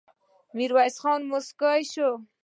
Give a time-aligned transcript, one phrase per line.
[0.55, 2.09] ميرويس خان موسک شو.